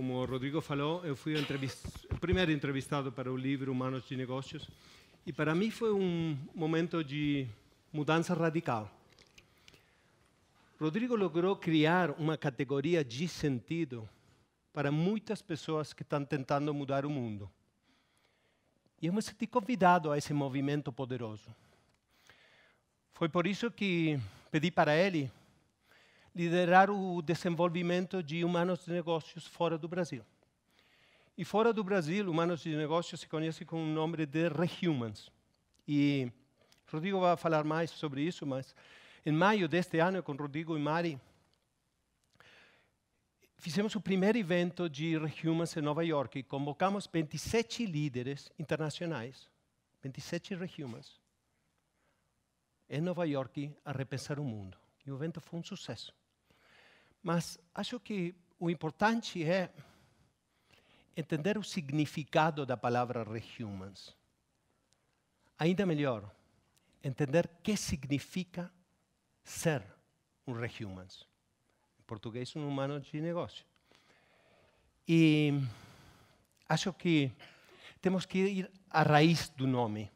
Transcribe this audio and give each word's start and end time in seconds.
como 0.00 0.14
o 0.14 0.24
Rodrigo 0.24 0.62
falou, 0.62 1.04
eu 1.04 1.14
fui 1.14 1.34
o, 1.34 2.18
primeiro 2.18 2.50
entrevistado 2.50 3.12
para 3.12 3.30
o 3.30 3.36
livro 3.36 3.70
Humanos 3.70 4.08
de 4.08 4.16
Negócios 4.16 4.66
e 5.26 5.30
para 5.30 5.54
mim 5.54 5.70
foi 5.70 5.92
um 5.92 6.38
momento 6.54 7.04
de 7.04 7.46
mudança 7.92 8.32
radical. 8.32 8.90
Rodrigo 10.80 11.14
logrou 11.14 11.54
criar 11.54 12.12
uma 12.12 12.38
categoria 12.38 13.04
de 13.04 13.28
sentido 13.28 14.08
para 14.72 14.90
muitas 14.90 15.42
pessoas 15.42 15.92
que 15.92 16.00
estão 16.00 16.24
tentando 16.24 16.72
mudar 16.72 17.04
o 17.04 17.10
mundo. 17.10 17.50
E 19.02 19.06
eu 19.06 19.12
me 19.12 19.20
senti 19.20 19.46
convidado 19.46 20.10
a 20.10 20.16
esse 20.16 20.32
movimento 20.32 20.90
poderoso. 20.90 21.54
Foi 23.12 23.28
por 23.28 23.46
isso 23.46 23.70
que 23.70 24.18
pedi 24.50 24.70
para 24.70 24.96
ele 24.96 25.30
liderar 26.34 26.90
o 26.90 27.20
desenvolvimento 27.22 28.22
de 28.22 28.44
humanos 28.44 28.84
de 28.84 28.92
negócios 28.92 29.46
fora 29.46 29.76
do 29.76 29.88
Brasil. 29.88 30.24
E 31.36 31.44
fora 31.44 31.72
do 31.72 31.82
Brasil, 31.82 32.30
humanos 32.30 32.60
de 32.62 32.76
negócios 32.76 33.20
se 33.20 33.28
conhece 33.28 33.64
com 33.64 33.82
o 33.82 33.86
nome 33.86 34.26
de 34.26 34.48
Rehumans. 34.48 35.30
E 35.86 36.30
Rodrigo 36.86 37.20
vai 37.20 37.36
falar 37.36 37.64
mais 37.64 37.90
sobre 37.90 38.22
isso, 38.22 38.46
mas 38.46 38.74
em 39.24 39.32
maio 39.32 39.68
deste 39.68 39.98
ano, 39.98 40.22
com 40.22 40.32
Rodrigo 40.32 40.76
e 40.76 40.80
Mari, 40.80 41.20
fizemos 43.56 43.94
o 43.94 44.00
primeiro 44.00 44.38
evento 44.38 44.88
de 44.88 45.18
Rehumans 45.18 45.76
em 45.76 45.82
Nova 45.82 46.04
York 46.04 46.38
e 46.38 46.42
convocamos 46.42 47.08
27 47.12 47.84
líderes 47.86 48.50
internacionais, 48.58 49.48
27 50.02 50.54
Rehumans, 50.54 51.20
em 52.88 53.00
Nova 53.00 53.26
York 53.26 53.72
a 53.84 53.92
repensar 53.92 54.40
o 54.40 54.44
mundo. 54.44 54.79
E 55.06 55.10
o 55.10 55.16
evento 55.16 55.40
foi 55.40 55.58
um 55.58 55.64
sucesso. 55.64 56.14
Mas 57.22 57.58
acho 57.74 57.98
que 58.00 58.34
o 58.58 58.70
importante 58.70 59.42
é 59.44 59.70
entender 61.16 61.58
o 61.58 61.64
significado 61.64 62.64
da 62.64 62.76
palavra 62.76 63.24
rehumans. 63.24 64.16
Ainda 65.58 65.84
melhor, 65.84 66.30
entender 67.02 67.46
o 67.46 67.62
que 67.62 67.76
significa 67.76 68.72
ser 69.42 69.84
um 70.46 70.52
rehumans. 70.52 71.26
Em 71.98 72.02
português, 72.02 72.54
um 72.56 72.66
humano 72.66 73.00
de 73.00 73.20
negócio. 73.20 73.64
E 75.06 75.52
acho 76.68 76.92
que 76.92 77.32
temos 78.00 78.24
que 78.24 78.38
ir 78.38 78.70
à 78.88 79.02
raiz 79.02 79.48
do 79.50 79.66
nome, 79.66 80.10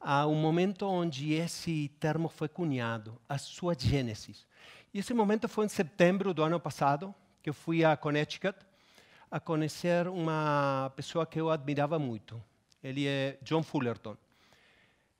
ao 0.00 0.34
momento 0.34 0.86
onde 0.86 1.32
esse 1.34 1.88
termo 2.00 2.28
foi 2.28 2.48
cunhado, 2.48 3.20
a 3.28 3.38
sua 3.38 3.74
gênesis. 3.74 4.46
E 4.92 4.98
esse 4.98 5.12
momento 5.12 5.48
foi 5.48 5.66
em 5.66 5.68
setembro 5.68 6.32
do 6.32 6.42
ano 6.42 6.58
passado, 6.60 7.14
que 7.42 7.50
eu 7.50 7.54
fui 7.54 7.84
a 7.84 7.96
Connecticut 7.96 8.58
a 9.30 9.38
conhecer 9.38 10.08
uma 10.08 10.92
pessoa 10.96 11.26
que 11.26 11.40
eu 11.40 11.50
admirava 11.50 11.98
muito. 11.98 12.42
Ele 12.82 13.06
é 13.06 13.38
John 13.42 13.62
Fullerton. 13.62 14.16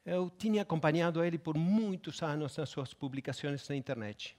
Eu 0.04 0.30
tinha 0.30 0.62
acompanhado 0.62 1.22
ele 1.22 1.36
por 1.36 1.58
muitos 1.58 2.22
anos 2.22 2.56
nas 2.56 2.68
suas 2.70 2.94
publicações 2.94 3.68
na 3.68 3.76
internet. 3.76 4.36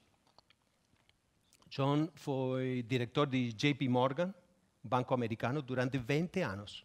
John 1.69 2.09
foi 2.15 2.83
diretor 2.87 3.27
de 3.27 3.53
JP 3.53 3.87
Morgan, 3.87 4.33
banco 4.83 5.13
americano, 5.13 5.61
durante 5.61 5.99
20 5.99 6.41
anos. 6.41 6.83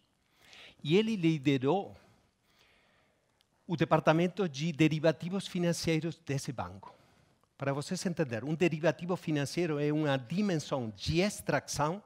E 0.83 0.95
ele 0.95 1.15
liderou 1.15 1.97
o 3.67 3.75
departamento 3.75 4.47
de 4.47 4.71
derivativos 4.71 5.47
financeiros 5.47 6.17
desse 6.19 6.51
banco. 6.51 6.93
Para 7.57 7.73
vocês 7.73 8.05
entenderem, 8.05 8.49
um 8.49 8.53
derivativo 8.53 9.15
financeiro 9.15 9.79
é 9.79 9.91
uma 9.91 10.17
dimensão 10.17 10.91
de 10.95 11.21
extração 11.21 12.03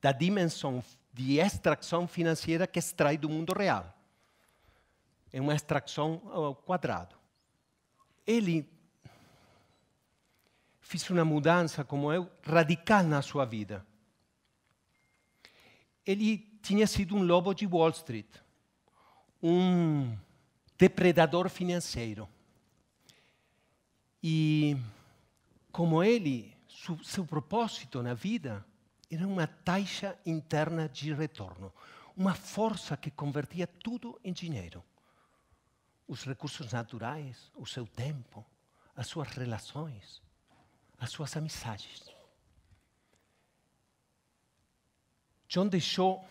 da 0.00 0.10
dimensão 0.10 0.82
de 1.12 1.38
extração 1.38 2.08
financeira 2.08 2.66
que 2.66 2.78
extrai 2.78 3.16
do 3.16 3.28
mundo 3.28 3.52
real. 3.52 3.96
É 5.32 5.40
uma 5.40 5.54
extração 5.54 6.20
ao 6.32 6.56
quadrado. 6.56 7.14
Ele 8.26 8.68
fez 10.80 11.08
uma 11.08 11.24
mudança, 11.24 11.84
como 11.84 12.12
eu, 12.12 12.28
radical 12.42 13.04
na 13.04 13.22
sua 13.22 13.44
vida. 13.44 13.86
Ele 16.04 16.38
tinha 16.60 16.86
sido 16.86 17.14
um 17.14 17.22
lobo 17.22 17.54
de 17.54 17.66
Wall 17.66 17.90
Street, 17.90 18.26
um 19.42 20.16
depredador 20.82 21.48
financeiro. 21.48 22.28
E 24.20 24.76
como 25.70 26.02
ele, 26.02 26.56
su, 26.66 26.98
seu 27.04 27.24
propósito 27.24 28.02
na 28.02 28.14
vida 28.14 28.66
era 29.08 29.24
uma 29.24 29.46
taxa 29.46 30.18
interna 30.26 30.88
de 30.88 31.14
retorno, 31.14 31.72
uma 32.16 32.34
força 32.34 32.96
que 32.96 33.12
convertia 33.12 33.64
tudo 33.64 34.18
em 34.24 34.32
dinheiro. 34.32 34.82
Os 36.08 36.24
recursos 36.24 36.72
naturais, 36.72 37.52
o 37.54 37.64
seu 37.64 37.86
tempo, 37.86 38.44
as 38.96 39.06
suas 39.06 39.28
relações, 39.28 40.20
as 40.98 41.10
suas 41.10 41.36
amizades. 41.36 42.10
John 45.46 45.68
deixou 45.68 46.26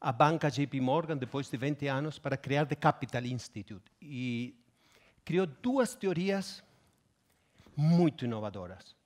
a 0.00 0.12
banca 0.12 0.50
JP 0.50 0.80
Morgan 0.80 1.16
depois 1.16 1.50
de 1.50 1.56
20 1.56 1.86
anos 1.88 2.18
para 2.18 2.36
criar 2.36 2.66
The 2.66 2.76
Capital 2.76 3.24
Institute 3.26 3.90
e 4.00 4.54
criou 5.24 5.46
duas 5.46 5.94
teorias 5.94 6.62
muito 7.76 8.24
inovadoras. 8.24 8.96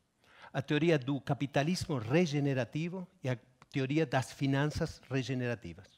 A 0.53 0.61
teoria 0.61 0.99
do 0.99 1.21
capitalismo 1.21 1.99
regenerativo 1.99 3.09
e 3.25 3.29
a 3.29 3.39
teoria 3.71 4.05
das 4.05 4.33
finanças 4.33 5.01
regenerativas. 5.11 5.89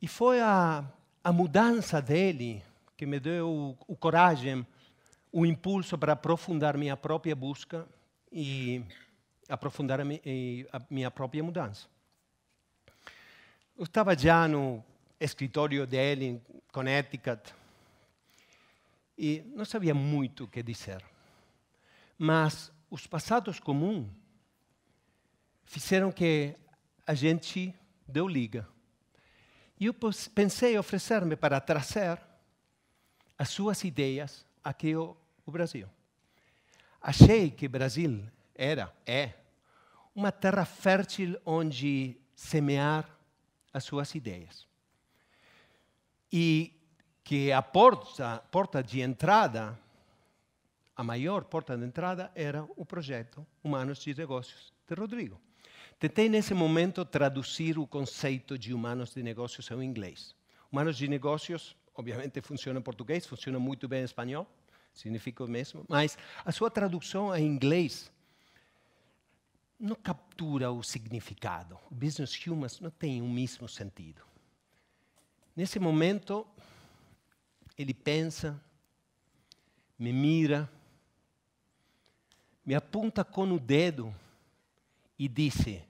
E 0.00 0.06
foi 0.06 0.40
a, 0.40 0.84
a 1.22 1.32
mudança 1.32 2.00
dele 2.00 2.62
que 2.96 3.04
me 3.04 3.18
deu 3.18 3.48
o, 3.48 3.78
o 3.88 3.96
coragem, 3.96 4.64
o 5.32 5.44
impulso 5.44 5.98
para 5.98 6.12
aprofundar 6.12 6.78
minha 6.78 6.96
própria 6.96 7.34
busca 7.34 7.84
e 8.30 8.84
aprofundar 9.48 10.00
a, 10.00 10.04
mi, 10.04 10.20
a 10.72 10.80
minha 10.88 11.10
própria 11.10 11.42
mudança. 11.42 11.88
Eu 13.76 13.82
estava 13.82 14.16
já 14.16 14.46
no 14.46 14.84
escritório 15.18 15.84
dele, 15.84 16.24
em 16.26 16.42
Connecticut, 16.70 17.52
e 19.18 19.42
não 19.52 19.64
sabia 19.64 19.92
muito 19.92 20.44
o 20.44 20.48
que 20.48 20.62
dizer. 20.62 21.02
Mas 22.16 22.70
os 22.88 23.04
passados 23.08 23.58
comuns 23.58 24.06
fizeram 25.64 26.12
que 26.12 26.54
a 27.04 27.14
gente 27.14 27.74
deu 28.06 28.28
liga. 28.28 28.68
E 29.80 29.86
eu 29.86 29.94
pensei 30.32 30.78
oferecer-me 30.78 31.34
para 31.34 31.60
trazer 31.60 32.20
as 33.36 33.48
suas 33.48 33.82
ideias 33.82 34.46
aqui 34.62 34.92
ao 34.92 35.16
Brasil. 35.48 35.88
Achei 37.00 37.50
que 37.50 37.66
o 37.66 37.70
Brasil 37.70 38.24
era, 38.54 38.94
é, 39.04 39.34
uma 40.14 40.30
terra 40.30 40.64
fértil 40.64 41.36
onde 41.44 42.16
semear 42.36 43.14
as 43.74 43.82
suas 43.82 44.14
ideias. 44.14 44.66
E 46.32 46.72
que 47.24 47.50
a 47.50 47.60
porta, 47.60 48.38
porta 48.50 48.82
de 48.82 49.00
entrada, 49.00 49.78
a 50.96 51.02
maior 51.02 51.44
porta 51.44 51.76
de 51.76 51.84
entrada 51.84 52.30
era 52.34 52.66
o 52.76 52.86
projeto 52.86 53.44
Humanos 53.62 53.98
de 53.98 54.14
Negócios 54.14 54.72
de 54.88 54.94
Rodrigo. 54.94 55.40
Tentei 55.98 56.28
nesse 56.28 56.54
momento 56.54 57.04
traduzir 57.04 57.78
o 57.78 57.86
conceito 57.86 58.56
de 58.58 58.72
humanos 58.72 59.14
de 59.14 59.22
negócios 59.22 59.70
ao 59.72 59.82
inglês. 59.82 60.34
Humanos 60.70 60.96
de 60.96 61.08
negócios, 61.08 61.76
obviamente, 61.94 62.40
funciona 62.40 62.78
em 62.78 62.82
português, 62.82 63.26
funciona 63.26 63.58
muito 63.58 63.88
bem 63.88 64.02
em 64.02 64.04
espanhol, 64.04 64.46
significa 64.92 65.42
o 65.42 65.48
mesmo, 65.48 65.84
mas 65.88 66.16
a 66.44 66.52
sua 66.52 66.70
tradução 66.70 67.34
em 67.34 67.44
inglês 67.44 68.12
não 69.84 69.94
captura 69.94 70.72
o 70.72 70.82
significado. 70.82 71.78
O 71.90 71.94
business 71.94 72.34
humans 72.46 72.80
não 72.80 72.90
tem 72.90 73.20
o 73.20 73.28
mesmo 73.28 73.68
sentido. 73.68 74.22
Nesse 75.54 75.78
momento, 75.78 76.46
ele 77.76 77.92
pensa, 77.92 78.60
me 79.98 80.12
mira, 80.12 80.70
me 82.64 82.74
aponta 82.74 83.22
com 83.22 83.52
o 83.52 83.60
dedo 83.60 84.14
e 85.18 85.28
disse: 85.28 85.84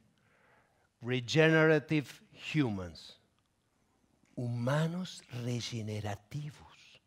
Regenerative 1.00 2.10
humans. 2.54 3.16
Humanos 4.36 5.22
regenerativos. 5.30 7.00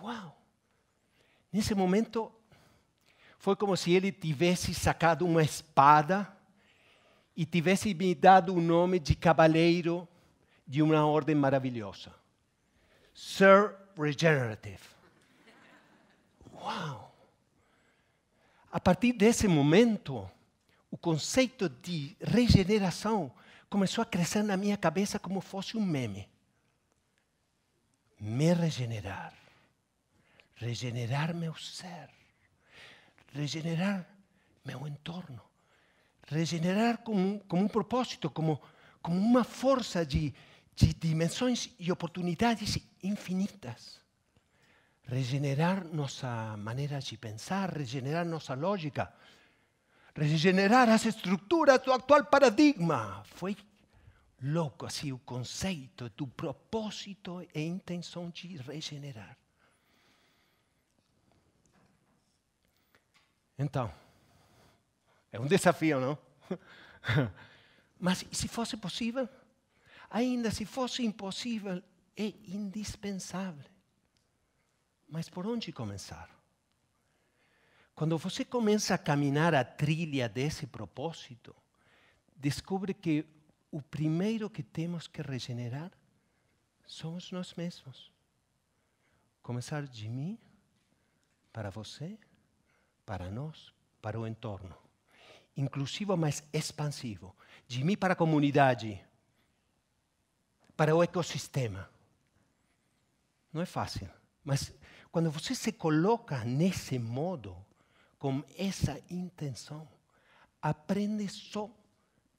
Uau! 0.00 0.40
Nesse 1.52 1.74
momento, 1.74 2.32
foi 3.44 3.54
como 3.54 3.76
se 3.76 3.92
ele 3.92 4.10
tivesse 4.10 4.72
sacado 4.72 5.26
uma 5.26 5.42
espada 5.42 6.34
e 7.36 7.44
tivesse 7.44 7.92
me 7.92 8.14
dado 8.14 8.54
o 8.54 8.60
nome 8.60 8.98
de 8.98 9.14
cavaleiro 9.14 10.08
de 10.66 10.80
uma 10.80 11.04
ordem 11.04 11.34
maravilhosa. 11.34 12.10
Sir 13.12 13.76
Regenerative. 13.98 14.80
Uau! 16.54 17.14
A 18.72 18.80
partir 18.80 19.12
desse 19.12 19.46
momento, 19.46 20.26
o 20.90 20.96
conceito 20.96 21.68
de 21.68 22.16
regeneração 22.22 23.30
começou 23.68 24.00
a 24.00 24.06
crescer 24.06 24.42
na 24.42 24.56
minha 24.56 24.78
cabeça 24.78 25.18
como 25.18 25.42
fosse 25.42 25.76
um 25.76 25.84
meme. 25.84 26.26
Me 28.18 28.54
regenerar, 28.54 29.34
regenerar 30.54 31.34
meu 31.34 31.54
ser, 31.56 32.08
regenerar 33.34 34.08
meu 34.64 34.86
entorno, 34.86 35.42
regenerar 36.28 36.98
como, 36.98 37.40
como 37.40 37.64
um 37.64 37.68
propósito, 37.68 38.30
como, 38.30 38.62
como 39.02 39.18
uma 39.18 39.44
força 39.44 40.06
de, 40.06 40.32
de 40.74 40.94
dimensões 40.94 41.70
e 41.78 41.90
oportunidades 41.90 42.78
infinitas. 43.02 44.00
Regenerar 45.06 45.84
nossa 45.84 46.56
maneira 46.56 46.98
de 46.98 47.18
pensar, 47.18 47.70
regenerar 47.70 48.24
nossa 48.24 48.54
lógica, 48.54 49.12
regenerar 50.14 50.88
as 50.88 51.04
estruturas 51.04 51.82
do 51.82 51.92
atual 51.92 52.24
paradigma. 52.24 53.22
Foi 53.26 53.54
louco 54.42 54.86
assim 54.86 55.12
o 55.12 55.18
conceito 55.18 56.08
do 56.16 56.26
propósito 56.26 57.46
e 57.54 57.60
intenção 57.60 58.30
de 58.30 58.56
regenerar. 58.56 59.36
Então, 63.58 63.92
é 65.30 65.38
um 65.38 65.46
desafio, 65.46 66.00
não? 66.00 66.18
Mas 67.98 68.24
se 68.32 68.48
fosse 68.48 68.76
possível, 68.76 69.28
ainda 70.10 70.50
se 70.50 70.64
fosse 70.64 71.04
impossível, 71.04 71.82
é 72.16 72.26
indispensável. 72.46 73.64
Mas 75.08 75.28
por 75.28 75.46
onde 75.46 75.72
começar? 75.72 76.28
Quando 77.94 78.18
você 78.18 78.44
começa 78.44 78.94
a 78.94 78.98
caminhar 78.98 79.54
a 79.54 79.64
trilha 79.64 80.28
desse 80.28 80.66
propósito, 80.66 81.54
descobre 82.36 82.92
que 82.92 83.24
o 83.70 83.80
primeiro 83.80 84.50
que 84.50 84.62
temos 84.62 85.06
que 85.06 85.22
regenerar 85.22 85.92
somos 86.86 87.30
nós 87.30 87.54
mesmos. 87.54 88.10
Começar 89.42 89.86
de 89.86 90.08
mim, 90.08 90.38
para 91.52 91.70
você, 91.70 92.18
para 93.04 93.30
nós, 93.30 93.72
para 94.00 94.18
o 94.18 94.26
entorno. 94.26 94.76
Inclusivo, 95.56 96.16
mas 96.16 96.42
expansivo. 96.52 97.34
De 97.66 97.84
mim 97.84 97.96
para 97.96 98.12
a 98.12 98.16
comunidade, 98.16 99.00
para 100.76 100.94
o 100.94 101.02
ecossistema. 101.02 101.88
Não 103.52 103.62
é 103.62 103.66
fácil, 103.66 104.10
mas 104.42 104.72
quando 105.12 105.30
você 105.30 105.54
se 105.54 105.72
coloca 105.72 106.44
nesse 106.44 106.98
modo, 106.98 107.56
com 108.18 108.42
essa 108.56 109.00
intenção, 109.10 109.86
aprende 110.60 111.28
só 111.28 111.70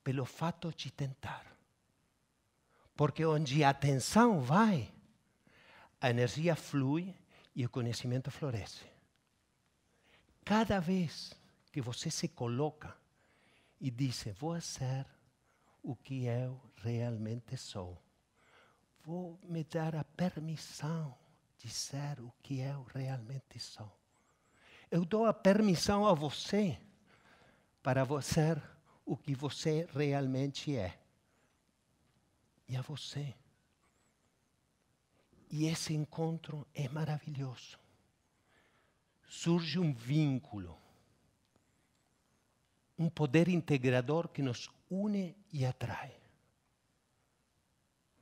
pelo 0.03 0.25
fato 0.25 0.73
de 0.75 0.91
tentar. 0.91 1.45
Porque 2.95 3.25
onde 3.25 3.63
a 3.63 3.69
atenção 3.69 4.41
vai, 4.41 4.91
a 6.01 6.09
energia 6.09 6.56
flui 6.56 7.15
e 7.56 7.65
o 7.65 7.69
conhecimento 7.69 8.29
floresce. 8.31 8.94
Cada 10.45 10.80
vez 10.80 11.33
que 11.74 11.81
você 11.81 12.09
se 12.09 12.30
coloca 12.30 12.95
e 13.81 13.92
diz: 13.92 14.25
Vou 14.38 14.62
ser 14.62 15.06
o 15.83 15.95
que 15.95 16.25
eu 16.25 16.62
realmente 16.77 17.57
sou, 17.57 18.01
vou 19.03 19.38
me 19.44 19.65
dar 19.65 19.95
a 19.95 20.03
permissão 20.06 21.18
de 21.57 21.68
ser 21.68 22.21
o 22.21 22.31
que 22.42 22.59
eu 22.59 22.83
realmente 22.94 23.59
sou 23.59 23.92
eu 24.95 25.03
dou 25.03 25.25
a 25.25 25.33
permissão 25.33 26.07
a 26.07 26.13
você 26.13 26.80
para 27.81 28.06
ser 28.21 28.62
o 29.06 29.18
que 29.18 29.36
você 29.36 29.88
realmente 29.94 30.75
é. 30.75 30.97
E 32.68 32.75
a 32.75 32.81
você. 32.81 33.36
E 35.51 35.65
esse 35.65 35.94
encontro 35.94 36.68
é 36.74 36.88
maravilhoso. 36.89 37.77
Surge 39.27 39.80
um 39.80 39.94
vínculo, 39.94 40.77
um 42.98 43.10
poder 43.10 43.48
integrador 43.48 44.30
que 44.30 44.42
nos 44.42 44.69
une 44.89 45.36
e 45.51 45.66
atrai. 45.66 46.16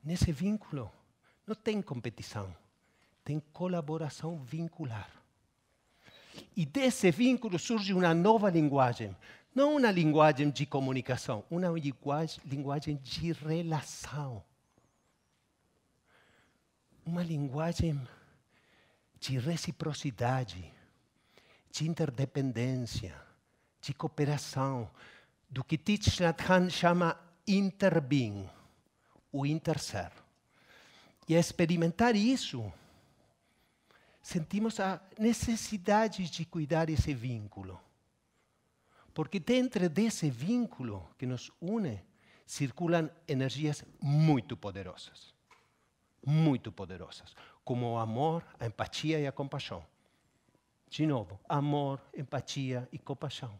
Nesse 0.03 0.31
vínculo 0.31 0.91
não 1.45 1.55
tem 1.55 1.81
competição, 1.81 2.55
tem 3.23 3.39
colaboração 3.39 4.43
vincular. 4.43 5.09
E 6.55 6.65
desse 6.65 7.11
vínculo 7.11 7.59
surge 7.59 7.93
uma 7.93 8.13
nova 8.13 8.49
linguagem. 8.49 9.15
Não 9.53 9.75
uma 9.75 9.91
linguagem 9.91 10.49
de 10.49 10.65
comunicação, 10.65 11.43
uma 11.49 11.69
linguagem, 11.69 12.95
de 12.97 13.31
relação. 13.31 14.43
Uma 17.05 17.23
linguagem 17.23 18.01
de 19.19 19.37
reciprocidade, 19.37 20.73
de 21.73 21.89
interdependência, 21.89 23.19
de 23.81 23.95
cooperação, 23.95 24.87
do 25.49 25.63
que 25.63 25.75
Thich 25.75 26.21
Nhat 26.21 26.39
Hanh 26.43 26.69
chama 26.69 27.19
interbeing, 27.47 28.47
o 29.31 29.43
interser. 29.43 30.11
E 31.27 31.33
experimentar 31.33 32.15
isso 32.15 32.71
sentimos 34.21 34.79
a 34.79 35.01
necessidade 35.17 36.29
de 36.29 36.45
cuidar 36.45 36.91
esse 36.91 37.11
vínculo. 37.11 37.81
Porque 39.11 39.39
dentro 39.39 39.89
desse 39.89 40.29
vínculo 40.29 41.09
que 41.17 41.25
nos 41.25 41.51
une, 41.59 42.03
circulam 42.45 43.09
energias 43.27 43.83
muito 43.99 44.55
poderosas. 44.55 45.33
Muito 46.23 46.71
poderosas. 46.71 47.35
Como 47.63 47.93
o 47.93 47.97
amor, 47.97 48.45
a 48.59 48.67
empatia 48.67 49.19
e 49.19 49.25
a 49.25 49.31
compaixão. 49.31 49.83
De 50.93 51.07
novo, 51.07 51.39
amor, 51.49 51.99
empatia 52.15 52.87
e 52.91 52.99
compaixão. 52.99 53.59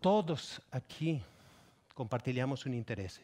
Todos 0.00 0.60
aqui 0.70 1.20
compartilhamos 1.96 2.64
um 2.64 2.72
interesse. 2.72 3.20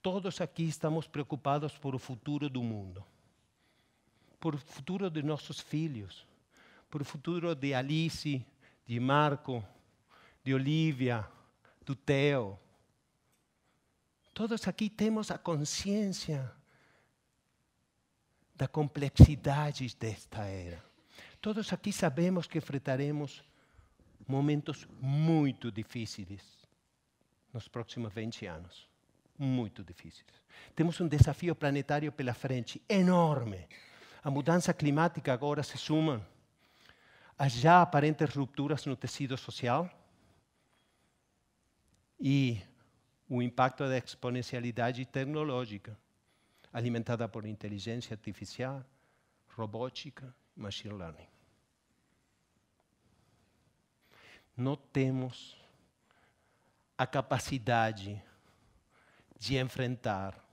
Todos 0.00 0.40
aqui 0.40 0.64
estamos 0.64 1.06
preocupados 1.06 1.76
por 1.76 1.94
o 1.94 1.98
futuro 1.98 2.48
do 2.48 2.62
mundo 2.62 3.04
por 4.44 4.54
o 4.54 4.58
futuro 4.58 5.08
de 5.08 5.22
nossos 5.22 5.58
filhos, 5.58 6.26
por 6.90 7.00
o 7.00 7.04
futuro 7.04 7.54
de 7.54 7.72
Alice, 7.72 8.44
de 8.86 9.00
Marco, 9.00 9.64
de 10.44 10.52
Olivia, 10.52 11.26
do 11.80 11.96
Theo. 11.96 12.58
Todos 14.34 14.68
aqui 14.68 14.90
temos 14.90 15.30
a 15.30 15.38
consciência 15.38 16.52
da 18.54 18.68
complexidade 18.68 19.96
desta 19.98 20.44
era. 20.44 20.93
Todos 21.44 21.70
aqui 21.74 21.92
sabemos 21.92 22.46
que 22.46 22.56
enfrentaremos 22.56 23.44
momentos 24.26 24.88
muito 24.98 25.70
difíceis 25.70 26.42
nos 27.52 27.68
próximos 27.68 28.14
20 28.14 28.46
anos. 28.46 28.88
Muito 29.36 29.84
difíceis. 29.84 30.32
Temos 30.74 30.98
um 31.02 31.06
desafio 31.06 31.54
planetário 31.54 32.10
pela 32.10 32.32
frente 32.32 32.80
enorme 32.88 33.68
a 34.24 34.30
mudança 34.30 34.72
climática 34.72 35.34
agora 35.34 35.62
se 35.62 35.76
suma 35.76 36.26
às 37.36 37.52
já 37.52 37.82
aparentes 37.82 38.34
rupturas 38.34 38.86
no 38.86 38.96
tecido 38.96 39.36
social 39.36 39.90
e 42.18 42.58
o 43.28 43.42
impacto 43.42 43.86
da 43.86 43.98
exponencialidade 43.98 45.04
tecnológica, 45.04 45.94
alimentada 46.72 47.28
por 47.28 47.44
inteligência 47.44 48.14
artificial, 48.14 48.82
robótica 49.54 50.34
machine 50.56 50.94
learning. 50.94 51.33
Não 54.56 54.76
temos 54.76 55.56
a 56.96 57.06
capacidade 57.06 58.22
de 59.38 59.58
enfrentar 59.58 60.44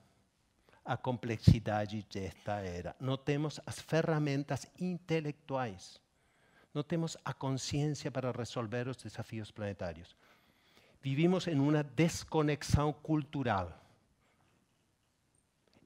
a 0.84 0.96
complexidade 0.96 2.04
desta 2.12 2.54
era. 2.54 2.96
Não 2.98 3.16
temos 3.16 3.60
as 3.64 3.80
ferramentas 3.80 4.66
intelectuais. 4.78 6.00
Não 6.74 6.82
temos 6.82 7.16
a 7.24 7.32
consciência 7.32 8.10
para 8.10 8.32
resolver 8.32 8.88
os 8.88 8.96
desafios 8.96 9.50
planetários. 9.50 10.16
Vivimos 11.00 11.46
em 11.46 11.58
uma 11.58 11.82
desconexão 11.82 12.92
cultural. 12.92 13.78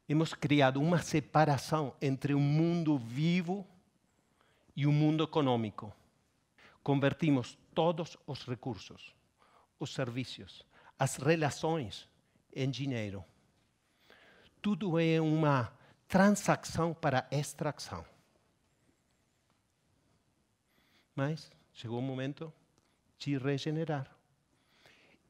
Hemos 0.08 0.32
criado 0.32 0.80
uma 0.80 1.02
separação 1.02 1.94
entre 2.00 2.32
o 2.32 2.40
mundo 2.40 2.96
vivo 2.96 3.66
e 4.74 4.86
o 4.86 4.92
mundo 4.92 5.24
econômico. 5.24 5.92
Convertimos 6.88 7.58
todos 7.74 8.16
os 8.26 8.46
recursos, 8.46 9.14
os 9.80 9.92
serviços, 9.92 10.64
as 10.96 11.16
relações 11.16 12.08
em 12.54 12.70
dinheiro 12.70 13.24
tudo 14.66 14.98
é 14.98 15.20
uma 15.20 15.72
transação 16.08 16.92
para 16.92 17.24
extração. 17.30 18.04
Mas 21.14 21.52
chegou 21.72 22.00
o 22.00 22.02
momento 22.02 22.52
de 23.16 23.38
regenerar. 23.38 24.10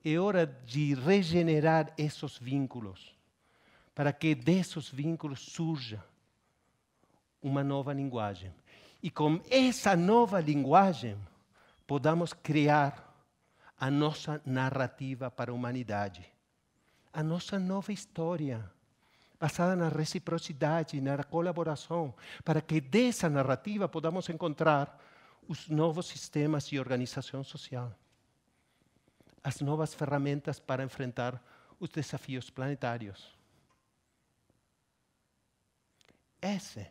É 0.02 0.18
hora 0.18 0.46
de 0.46 0.94
regenerar 0.94 1.92
esses 1.98 2.38
vínculos, 2.38 3.14
para 3.94 4.10
que 4.10 4.34
desses 4.34 4.88
vínculos 4.88 5.40
surja 5.40 6.02
uma 7.42 7.62
nova 7.62 7.92
linguagem. 7.92 8.54
E 9.02 9.10
com 9.10 9.38
essa 9.50 9.94
nova 9.94 10.40
linguagem, 10.40 11.14
podamos 11.86 12.32
criar 12.32 13.14
a 13.78 13.90
nossa 13.90 14.40
narrativa 14.44 15.30
para 15.30 15.50
a 15.50 15.54
humanidade, 15.54 16.24
a 17.12 17.22
nossa 17.22 17.58
nova 17.58 17.92
história, 17.92 18.70
basada 19.38 19.76
na 19.76 19.88
reciprocidade, 19.88 21.00
na 21.00 21.22
colaboração, 21.22 22.14
para 22.44 22.60
que 22.60 22.80
dessa 22.80 23.28
narrativa 23.28 23.88
podamos 23.88 24.28
encontrar 24.28 24.98
os 25.46 25.68
novos 25.68 26.06
sistemas 26.06 26.66
de 26.66 26.80
organização 26.80 27.44
social, 27.44 27.94
as 29.44 29.60
novas 29.60 29.94
ferramentas 29.94 30.58
para 30.58 30.82
enfrentar 30.82 31.40
os 31.78 31.90
desafios 31.90 32.50
planetários. 32.50 33.36
Essa 36.40 36.90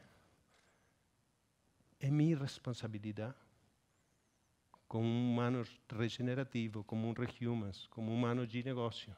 é 2.00 2.10
minha 2.10 2.38
responsabilidade 2.38 3.45
como 4.88 5.06
um 5.06 5.32
humano 5.32 5.64
regenerativo, 5.90 6.84
como 6.84 7.08
um 7.08 7.14
rehumans, 7.14 7.88
como 7.88 8.12
um 8.12 8.16
humano 8.16 8.46
de 8.46 8.64
negócio. 8.64 9.16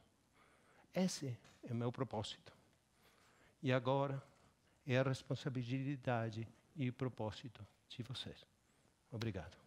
Esse 0.94 1.38
é 1.64 1.74
meu 1.74 1.92
propósito. 1.92 2.54
E 3.62 3.72
agora 3.72 4.24
é 4.86 4.98
a 4.98 5.04
responsabilidade 5.04 6.48
e 6.76 6.90
o 6.90 6.94
propósito 6.94 7.66
de 7.90 8.04
vocês. 8.04 8.46
Obrigado. 9.12 9.67